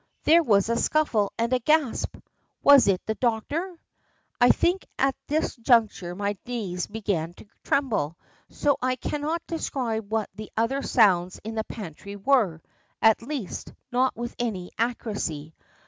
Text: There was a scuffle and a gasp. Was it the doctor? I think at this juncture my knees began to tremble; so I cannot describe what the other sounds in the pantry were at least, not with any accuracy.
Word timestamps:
There 0.23 0.41
was 0.41 0.67
a 0.67 0.77
scuffle 0.77 1.31
and 1.37 1.53
a 1.53 1.59
gasp. 1.59 2.17
Was 2.63 2.87
it 2.87 3.05
the 3.05 3.13
doctor? 3.13 3.77
I 4.39 4.49
think 4.49 4.87
at 4.97 5.13
this 5.27 5.55
juncture 5.55 6.15
my 6.15 6.39
knees 6.43 6.87
began 6.87 7.35
to 7.35 7.45
tremble; 7.63 8.17
so 8.49 8.77
I 8.81 8.95
cannot 8.95 9.45
describe 9.45 10.11
what 10.11 10.31
the 10.33 10.51
other 10.57 10.81
sounds 10.81 11.39
in 11.43 11.53
the 11.53 11.65
pantry 11.65 12.15
were 12.15 12.63
at 12.99 13.21
least, 13.21 13.73
not 13.91 14.15
with 14.17 14.35
any 14.39 14.71
accuracy. 14.79 15.53